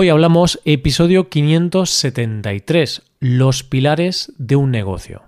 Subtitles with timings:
[0.00, 5.22] Hoy hablamos episodio 573, los pilares de un negocio.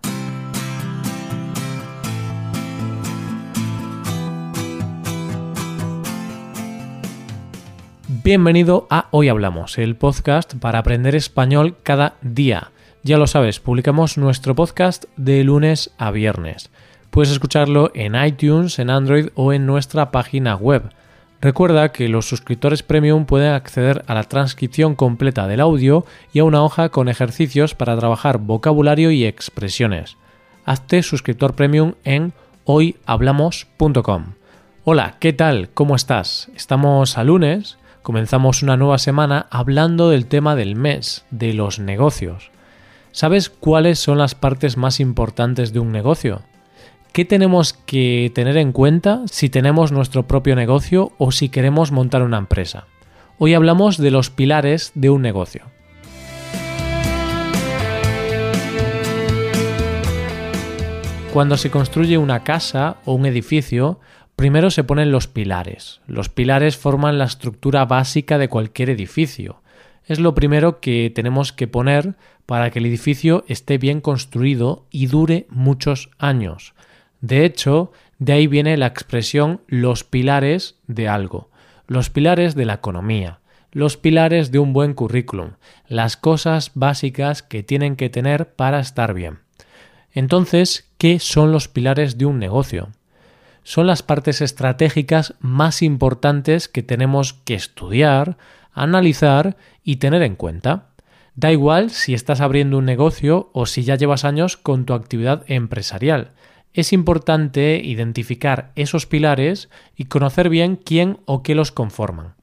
[8.23, 12.71] Bienvenido a Hoy Hablamos, el podcast para aprender español cada día.
[13.03, 16.71] Ya lo sabes, publicamos nuestro podcast de lunes a viernes.
[17.11, 20.93] Puedes escucharlo en iTunes, en Android o en nuestra página web
[21.43, 26.05] Recuerda que los suscriptores premium pueden acceder a la transcripción completa del audio
[26.35, 30.19] y a una hoja con ejercicios para trabajar vocabulario y expresiones.
[30.67, 32.35] Hazte suscriptor premium en
[32.65, 34.35] hoyhablamos.com.
[34.85, 35.71] Hola, ¿qué tal?
[35.73, 36.51] ¿Cómo estás?
[36.55, 42.51] Estamos a lunes, comenzamos una nueva semana hablando del tema del mes, de los negocios.
[43.13, 46.43] ¿Sabes cuáles son las partes más importantes de un negocio?
[47.13, 52.23] ¿Qué tenemos que tener en cuenta si tenemos nuestro propio negocio o si queremos montar
[52.23, 52.87] una empresa?
[53.37, 55.65] Hoy hablamos de los pilares de un negocio.
[61.33, 63.99] Cuando se construye una casa o un edificio,
[64.37, 66.01] primero se ponen los pilares.
[66.07, 69.63] Los pilares forman la estructura básica de cualquier edificio.
[70.05, 72.15] Es lo primero que tenemos que poner
[72.47, 76.73] para que el edificio esté bien construido y dure muchos años.
[77.21, 81.51] De hecho, de ahí viene la expresión los pilares de algo,
[81.87, 83.41] los pilares de la economía,
[83.73, 85.53] los pilares de un buen currículum,
[85.87, 89.41] las cosas básicas que tienen que tener para estar bien.
[90.13, 92.89] Entonces, ¿qué son los pilares de un negocio?
[93.63, 98.39] Son las partes estratégicas más importantes que tenemos que estudiar,
[98.73, 100.89] analizar y tener en cuenta.
[101.37, 105.45] Da igual si estás abriendo un negocio o si ya llevas años con tu actividad
[105.47, 106.33] empresarial
[106.73, 112.35] es importante identificar esos pilares y conocer bien quién o qué los conforman.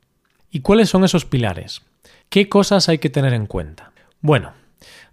[0.52, 1.82] ¿Y cuáles son esos pilares?
[2.30, 3.92] ¿Qué cosas hay que tener en cuenta?
[4.22, 4.52] Bueno,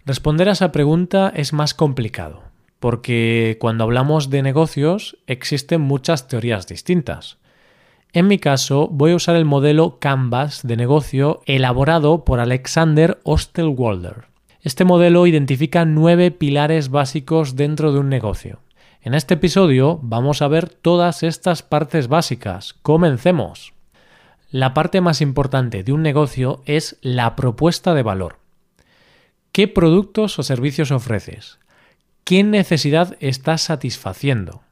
[0.05, 2.43] responder a esa pregunta es más complicado,
[2.79, 7.37] porque cuando hablamos de negocios existen muchas teorías distintas.
[8.11, 14.25] En mi caso, voy a usar el modelo Canvas de negocio elaborado por Alexander Osterwalder.
[14.61, 18.59] Este modelo identifica nueve pilares básicos dentro de un negocio.
[19.05, 22.73] En este episodio vamos a ver todas estas partes básicas.
[22.81, 23.75] Comencemos.
[24.49, 28.39] La parte más importante de un negocio es la propuesta de valor.
[29.51, 31.59] ¿Qué productos o servicios ofreces?
[32.23, 34.63] ¿Qué necesidad estás satisfaciendo?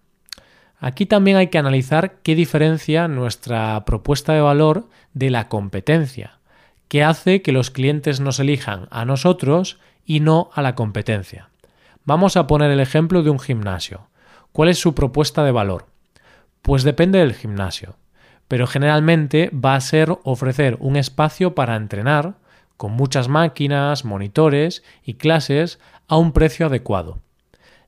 [0.79, 6.39] Aquí también hay que analizar qué diferencia nuestra propuesta de valor de la competencia,
[6.87, 9.77] qué hace que los clientes nos elijan a nosotros
[10.07, 11.49] y no a la competencia.
[12.03, 14.07] Vamos a poner el ejemplo de un gimnasio.
[14.53, 15.87] ¿Cuál es su propuesta de valor?
[16.61, 17.95] Pues depende del gimnasio,
[18.47, 22.35] pero generalmente va a ser ofrecer un espacio para entrenar
[22.77, 27.17] con muchas máquinas, monitores y clases a un precio adecuado.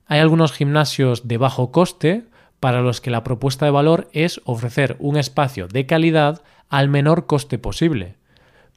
[0.06, 2.24] Hay algunos gimnasios de bajo coste
[2.58, 7.26] para los que la propuesta de valor es ofrecer un espacio de calidad al menor
[7.26, 8.16] coste posible.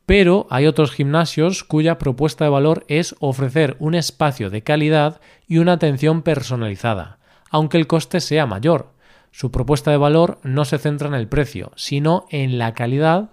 [0.05, 5.57] Pero hay otros gimnasios cuya propuesta de valor es ofrecer un espacio de calidad y
[5.57, 7.18] una atención personalizada,
[7.49, 8.93] aunque el coste sea mayor.
[9.31, 13.31] Su propuesta de valor no se centra en el precio, sino en la calidad,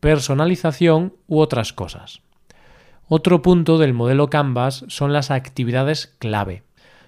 [0.00, 2.20] personalización u otras cosas.
[3.08, 6.62] Otro punto del modelo Canvas son las actividades clave.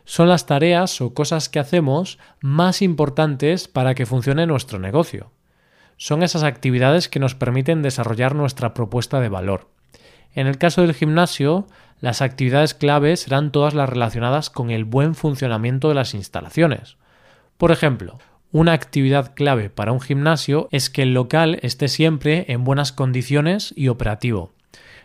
[0.05, 5.31] Son las tareas o cosas que hacemos más importantes para que funcione nuestro negocio.
[5.99, 9.69] Son esas actividades que nos permiten desarrollar nuestra propuesta de valor.
[10.33, 11.67] En el caso del gimnasio,
[12.01, 16.97] las actividades claves serán todas las relacionadas con el buen funcionamiento de las instalaciones.
[17.59, 18.19] Por ejemplo,
[18.53, 23.73] una actividad clave para un gimnasio es que el local esté siempre en buenas condiciones
[23.77, 24.53] y operativo.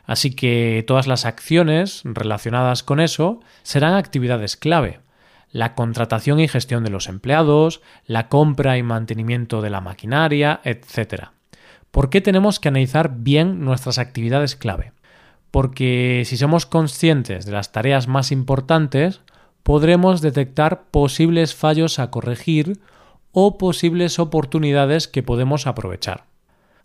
[0.05, 4.99] Así que todas las acciones relacionadas con eso serán actividades clave.
[5.51, 11.29] La contratación y gestión de los empleados, la compra y mantenimiento de la maquinaria, etc.
[11.91, 14.91] ¿Por qué tenemos que analizar bien nuestras actividades clave?
[15.55, 19.21] Porque si somos conscientes de las tareas más importantes,
[19.63, 22.81] podremos detectar posibles fallos a corregir
[23.31, 26.25] o posibles oportunidades que podemos aprovechar.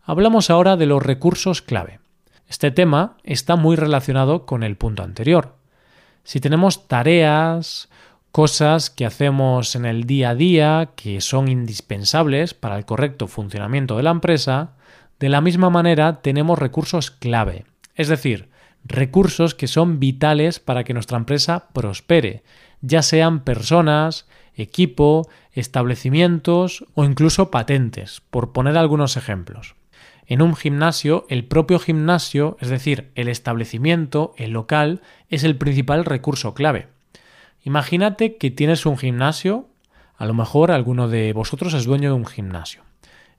[0.05, 1.99] Hablamos ahora de los recursos clave.
[2.47, 5.57] Este tema está muy relacionado con el punto anterior.
[6.23, 7.89] Si tenemos tareas,
[8.31, 13.97] cosas que hacemos en el día a día que son indispensables para el correcto funcionamiento
[13.97, 14.75] de la empresa,
[15.19, 17.65] de la misma manera tenemos recursos clave,
[17.97, 18.50] es decir,
[18.85, 22.43] recursos que son vitales para que nuestra empresa prospere,
[22.81, 29.75] ya sean personas, equipo, establecimientos o incluso patentes, por poner algunos ejemplos.
[30.27, 36.05] En un gimnasio, el propio gimnasio, es decir, el establecimiento, el local, es el principal
[36.05, 36.87] recurso clave.
[37.65, 39.69] Imagínate que tienes un gimnasio,
[40.17, 42.83] a lo mejor alguno de vosotros es dueño de un gimnasio.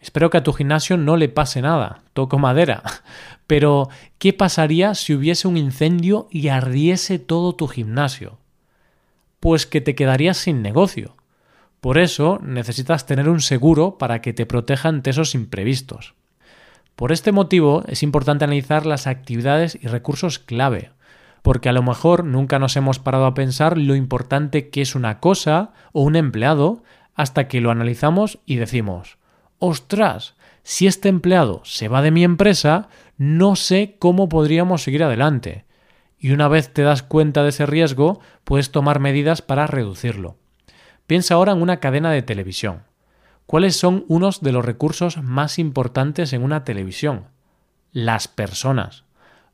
[0.02, 2.82] Espero que a tu gimnasio no le pase nada, toco madera.
[3.48, 8.40] Pero, ¿qué pasaría si hubiese un incendio y ardiese todo tu gimnasio?
[9.40, 11.16] Pues que te quedarías sin negocio.
[11.82, 16.16] Por eso necesitas tener un seguro para que te proteja ante esos imprevistos.
[16.96, 20.92] Por este motivo es importante analizar las actividades y recursos clave,
[21.42, 25.20] porque a lo mejor nunca nos hemos parado a pensar lo importante que es una
[25.20, 26.84] cosa o un empleado
[27.16, 29.18] hasta que lo analizamos y decimos,
[29.62, 35.66] ostras, si este empleado se va de mi empresa, no sé cómo podríamos seguir adelante.
[36.18, 40.36] Y una vez te das cuenta de ese riesgo, puedes tomar medidas para reducirlo.
[41.08, 42.84] Piensa ahora en una cadena de televisión.
[43.46, 47.26] ¿Cuáles son unos de los recursos más importantes en una televisión?
[47.92, 49.04] Las personas.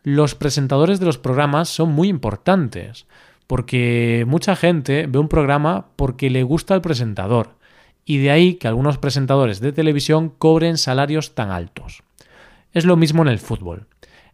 [0.03, 3.07] Los presentadores de los programas son muy importantes,
[3.47, 7.56] porque mucha gente ve un programa porque le gusta el presentador,
[8.09, 12.03] y de ahí que algunos presentadores de televisión cobren salarios tan altos.
[12.71, 13.87] Es lo mismo en el fútbol.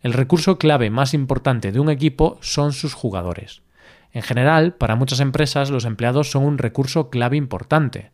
[0.03, 3.63] El recurso clave más importante de un equipo son sus jugadores.
[4.11, 8.11] En general, para muchas empresas los empleados son un recurso clave importante.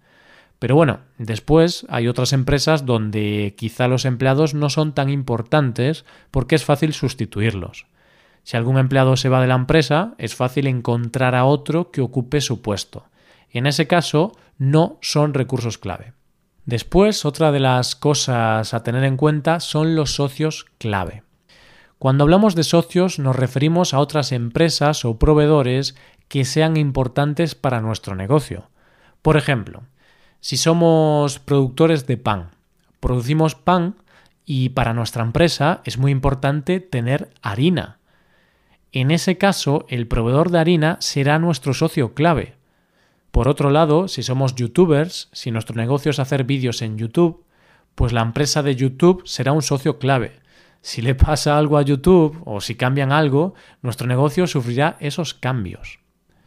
[0.59, 6.55] Pero bueno, después hay otras empresas donde quizá los empleados no son tan importantes porque
[6.55, 7.85] es fácil sustituirlos.
[8.43, 12.39] Si algún empleado se va de la empresa, es fácil encontrar a otro que ocupe
[12.39, 13.08] su puesto.
[13.51, 16.13] En ese caso, no son recursos clave.
[16.65, 21.23] Después, otra de las cosas a tener en cuenta son los socios clave.
[21.97, 25.95] Cuando hablamos de socios nos referimos a otras empresas o proveedores
[26.29, 28.69] que sean importantes para nuestro negocio.
[29.21, 29.83] Por ejemplo,
[30.39, 32.51] si somos productores de pan,
[33.01, 33.95] producimos pan
[34.45, 37.99] y para nuestra empresa es muy importante tener harina.
[38.93, 42.58] En ese caso, el proveedor de harina será nuestro socio clave.
[43.31, 47.45] Por otro lado, si somos youtubers, si nuestro negocio es hacer vídeos en YouTube,
[47.95, 50.39] pues la empresa de YouTube será un socio clave
[50.81, 55.99] si le pasa algo a YouTube o si cambian algo, nuestro negocio sufrirá esos cambios.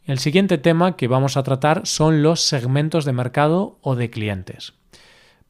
[0.05, 4.75] El siguiente tema que vamos a tratar son los segmentos de mercado o de clientes.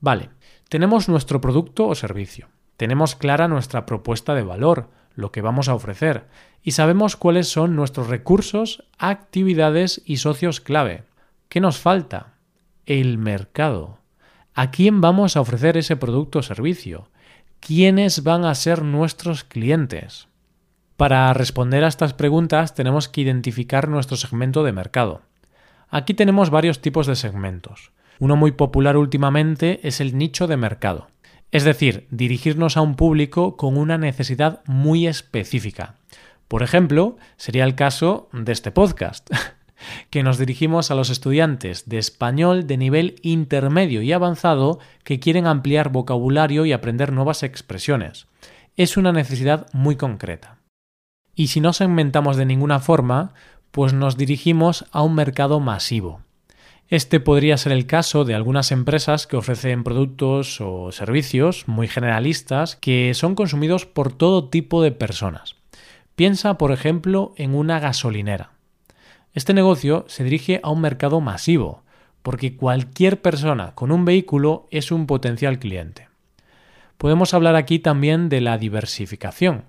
[0.00, 0.30] Vale,
[0.68, 5.74] tenemos nuestro producto o servicio, tenemos clara nuestra propuesta de valor, lo que vamos a
[5.74, 6.26] ofrecer,
[6.62, 11.04] y sabemos cuáles son nuestros recursos, actividades y socios clave.
[11.52, 12.38] ¿Qué nos falta?
[12.86, 13.98] El mercado.
[14.54, 17.10] ¿A quién vamos a ofrecer ese producto o servicio?
[17.60, 20.28] ¿quiénes van a ser nuestros clientes?
[20.96, 25.20] Para responder a estas preguntas tenemos que identificar nuestro segmento de mercado.
[25.90, 27.92] Aquí tenemos varios tipos de segmentos.
[28.18, 31.08] Uno muy popular últimamente es el nicho de mercado,
[31.50, 35.96] es decir, dirigirnos a un público con una necesidad muy específica.
[36.48, 39.28] Por ejemplo, sería el caso de este podcast.
[40.10, 45.46] que nos dirigimos a los estudiantes de español de nivel intermedio y avanzado que quieren
[45.46, 48.26] ampliar vocabulario y aprender nuevas expresiones.
[48.76, 50.58] Es una necesidad muy concreta.
[51.34, 53.34] Y si no segmentamos de ninguna forma,
[53.70, 56.20] pues nos dirigimos a un mercado masivo.
[56.88, 62.76] Este podría ser el caso de algunas empresas que ofrecen productos o servicios muy generalistas
[62.76, 65.56] que son consumidos por todo tipo de personas.
[66.16, 68.51] Piensa, por ejemplo, en una gasolinera.
[69.34, 71.82] Este negocio se dirige a un mercado masivo,
[72.22, 76.08] porque cualquier persona con un vehículo es un potencial cliente.
[76.98, 79.64] Podemos hablar aquí también de la diversificación,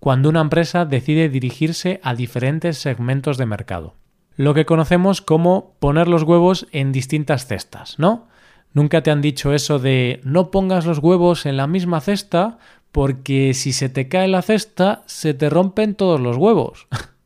[0.00, 3.94] cuando una empresa decide dirigirse a diferentes segmentos de mercado.
[4.34, 8.26] Lo que conocemos como poner los huevos en distintas cestas, ¿no?
[8.72, 12.58] Nunca te han dicho eso de no pongas los huevos en la misma cesta
[12.90, 16.88] porque si se te cae la cesta se te rompen todos los huevos.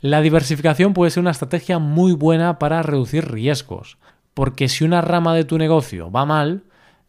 [0.00, 3.98] La diversificación puede ser una estrategia muy buena para reducir riesgos,
[4.32, 6.62] porque si una rama de tu negocio va mal,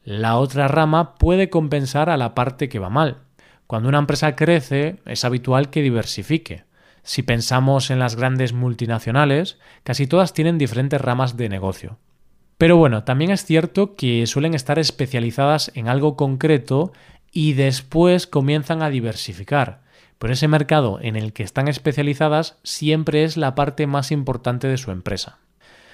[0.03, 3.17] la otra rama puede compensar a la parte que va mal.
[3.67, 6.63] Cuando una empresa crece, es habitual que diversifique.
[7.03, 11.99] Si pensamos en las grandes multinacionales, casi todas tienen diferentes ramas de negocio.
[12.57, 16.91] Pero bueno, también es cierto que suelen estar especializadas en algo concreto
[17.31, 19.81] y después comienzan a diversificar.
[20.19, 24.77] Pero ese mercado en el que están especializadas siempre es la parte más importante de
[24.77, 25.39] su empresa.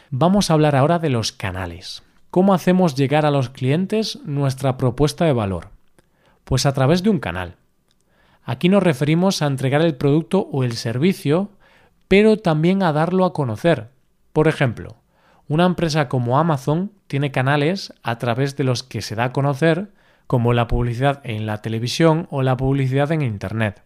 [0.09, 2.03] Vamos a hablar ahora de los canales.
[2.31, 5.69] ¿Cómo hacemos llegar a los clientes nuestra propuesta de valor?
[6.43, 7.55] Pues a través de un canal.
[8.43, 11.49] Aquí nos referimos a entregar el producto o el servicio,
[12.07, 13.89] pero también a darlo a conocer.
[14.33, 14.97] Por ejemplo,
[15.47, 19.93] una empresa como Amazon tiene canales a través de los que se da a conocer
[20.27, 23.84] como la publicidad en la televisión o la publicidad en Internet.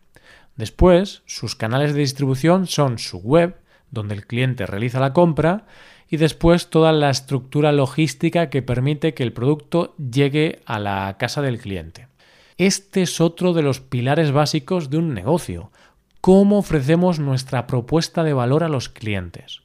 [0.60, 3.56] Después, sus canales de distribución son su web,
[3.92, 5.66] donde el cliente realiza la compra,
[6.10, 11.42] y después toda la estructura logística que permite que el producto llegue a la casa
[11.42, 12.10] del cliente.
[12.58, 15.72] Este es otro de los pilares básicos de un negocio.
[16.20, 19.62] ¿Cómo ofrecemos nuestra propuesta de valor a los clientes?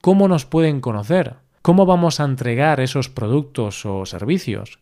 [0.00, 1.36] ¿Cómo nos pueden conocer?
[1.62, 4.80] ¿Cómo vamos a entregar esos productos o servicios?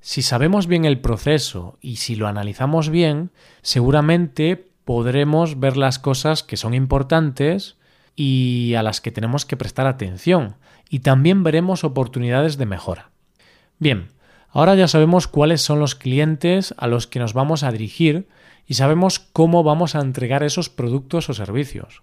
[0.00, 6.42] Si sabemos bien el proceso y si lo analizamos bien, seguramente podremos ver las cosas
[6.42, 7.76] que son importantes
[8.16, 10.56] y a las que tenemos que prestar atención,
[10.88, 13.12] y también veremos oportunidades de mejora.
[13.78, 14.08] Bien,
[14.48, 18.26] ahora ya sabemos cuáles son los clientes a los que nos vamos a dirigir
[18.66, 22.02] y sabemos cómo vamos a entregar esos productos o servicios.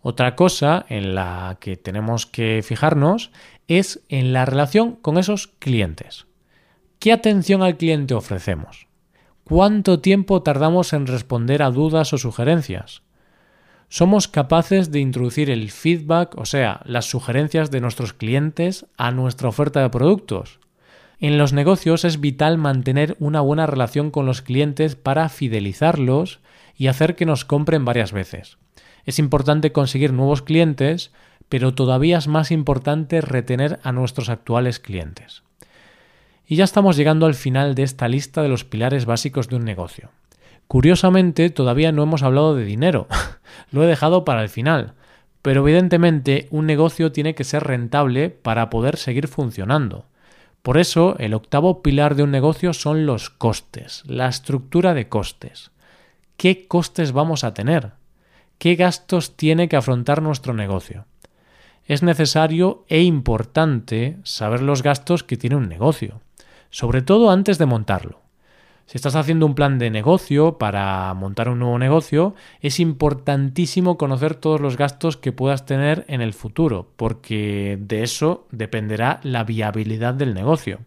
[0.00, 3.32] Otra cosa en la que tenemos que fijarnos
[3.66, 6.26] es en la relación con esos clientes.
[7.00, 8.91] ¿Qué atención al cliente ofrecemos?
[9.44, 13.02] ¿Cuánto tiempo tardamos en responder a dudas o sugerencias?
[13.92, 19.50] somos capaces de introducir el feedback, o sea, las sugerencias de nuestros clientes a nuestra
[19.50, 20.60] oferta de productos.
[21.20, 26.40] En los negocios es vital mantener una buena relación con los clientes para fidelizarlos
[26.74, 28.56] y hacer que nos compren varias veces.
[29.04, 31.12] Es importante conseguir nuevos clientes,
[31.50, 35.42] pero todavía es más importante retener a nuestros actuales clientes.
[36.52, 39.64] Y ya estamos llegando al final de esta lista de los pilares básicos de un
[39.64, 40.10] negocio.
[40.68, 43.06] Curiosamente, todavía no hemos hablado de dinero.
[43.70, 44.92] Lo he dejado para el final.
[45.40, 50.04] Pero evidentemente un negocio tiene que ser rentable para poder seguir funcionando.
[50.60, 55.70] Por eso, el octavo pilar de un negocio son los costes, la estructura de costes.
[56.36, 57.92] ¿Qué costes vamos a tener?
[58.58, 61.06] ¿Qué gastos tiene que afrontar nuestro negocio?
[61.86, 66.20] Es necesario e importante saber los gastos que tiene un negocio,
[66.72, 68.22] sobre todo antes de montarlo.
[68.86, 74.34] Si estás haciendo un plan de negocio para montar un nuevo negocio, es importantísimo conocer
[74.34, 80.14] todos los gastos que puedas tener en el futuro, porque de eso dependerá la viabilidad
[80.14, 80.80] del negocio.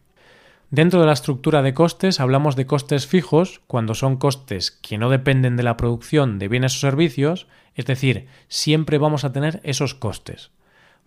[0.71, 5.09] Dentro de la estructura de costes hablamos de costes fijos, cuando son costes que no
[5.09, 9.93] dependen de la producción de bienes o servicios, es decir, siempre vamos a tener esos
[9.93, 10.51] costes.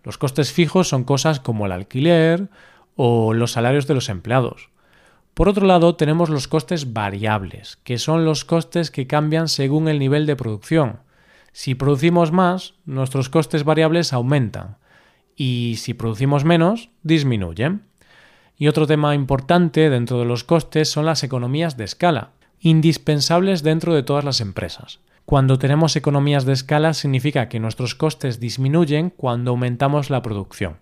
[0.03, 2.49] Los costes fijos son cosas como el alquiler
[2.95, 4.68] o los salarios de los empleados.
[5.39, 9.97] Por otro lado, tenemos los costes variables, que son los costes que cambian según el
[9.97, 10.99] nivel de producción.
[11.53, 14.79] Si producimos más, nuestros costes variables aumentan
[15.37, 17.83] y si producimos menos, disminuyen.
[18.57, 23.95] Y otro tema importante dentro de los costes son las economías de escala, indispensables dentro
[23.95, 24.99] de todas las empresas.
[25.23, 30.79] Cuando tenemos economías de escala significa que nuestros costes disminuyen cuando aumentamos la producción.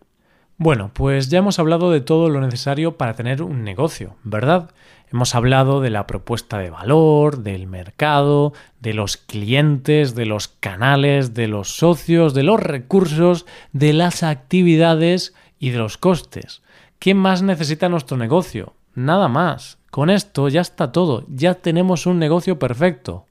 [0.59, 4.71] Bueno, pues ya hemos hablado de todo lo necesario para tener un negocio, ¿verdad?
[5.11, 11.35] Hemos hablado de la propuesta de valor, del mercado, de los clientes, de los canales,
[11.35, 16.63] de los socios, de los recursos, de las actividades y de los costes.
[16.97, 18.73] ¿Qué más necesita nuestro negocio?
[18.95, 19.77] Nada más.
[19.91, 23.25] Con esto ya está todo, ya tenemos un negocio perfecto.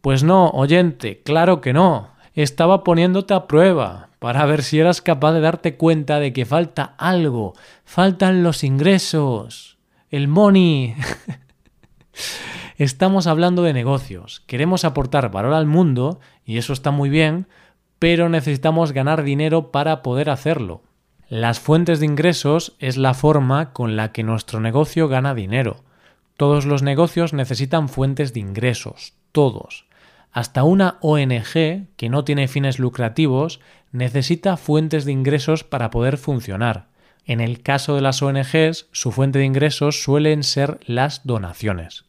[0.00, 2.10] Pues no, oyente, claro que no.
[2.34, 6.96] Estaba poniéndote a prueba para ver si eras capaz de darte cuenta de que falta
[6.98, 7.54] algo,
[7.84, 9.78] faltan los ingresos,
[10.10, 10.96] el money.
[12.76, 17.46] Estamos hablando de negocios, queremos aportar valor al mundo y eso está muy bien,
[18.00, 20.82] pero necesitamos ganar dinero para poder hacerlo.
[21.28, 25.84] Las fuentes de ingresos es la forma con la que nuestro negocio gana dinero.
[26.36, 29.85] Todos los negocios necesitan fuentes de ingresos, todos.
[30.36, 33.58] Hasta una ONG, que no tiene fines lucrativos,
[33.90, 36.88] necesita fuentes de ingresos para poder funcionar.
[37.24, 42.04] En el caso de las ONGs, su fuente de ingresos suelen ser las donaciones.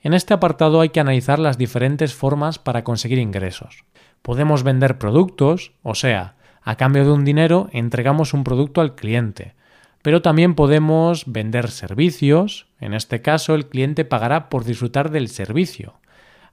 [0.00, 3.82] En este apartado hay que analizar las diferentes formas para conseguir ingresos.
[4.22, 9.54] Podemos vender productos, o sea, a cambio de un dinero entregamos un producto al cliente,
[10.02, 15.94] pero también podemos vender servicios, en este caso el cliente pagará por disfrutar del servicio.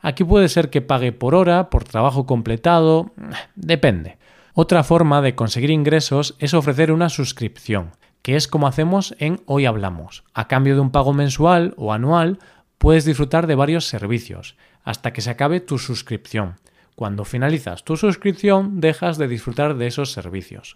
[0.03, 3.13] Aquí puede ser que pague por hora, por trabajo completado,
[3.55, 4.17] depende.
[4.53, 7.91] Otra forma de conseguir ingresos es ofrecer una suscripción,
[8.21, 10.25] que es como hacemos en Hoy Hablamos.
[10.33, 12.39] A cambio de un pago mensual o anual,
[12.77, 16.55] puedes disfrutar de varios servicios, hasta que se acabe tu suscripción.
[16.95, 20.75] Cuando finalizas tu suscripción, dejas de disfrutar de esos servicios.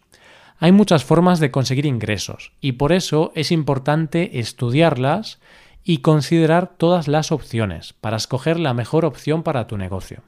[0.58, 5.42] Hay muchas formas de conseguir ingresos, y por eso es importante estudiarlas
[5.88, 10.22] y considerar todas las opciones para escoger la mejor opción para tu negocio.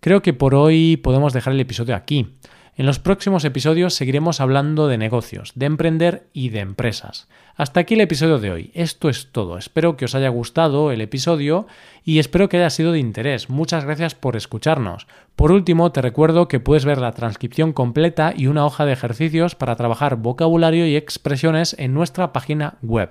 [0.00, 2.34] Creo que por hoy podemos dejar el episodio aquí.
[2.76, 7.26] En los próximos episodios seguiremos hablando de negocios, de emprender y de empresas.
[7.56, 8.70] Hasta aquí el episodio de hoy.
[8.74, 9.56] Esto es todo.
[9.56, 11.66] Espero que os haya gustado el episodio
[12.04, 13.48] y espero que haya sido de interés.
[13.48, 15.06] Muchas gracias por escucharnos.
[15.36, 19.54] Por último, te recuerdo que puedes ver la transcripción completa y una hoja de ejercicios
[19.54, 23.10] para trabajar vocabulario y expresiones en nuestra página web.